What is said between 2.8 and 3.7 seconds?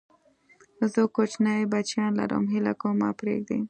کوم ما پرېږدئ!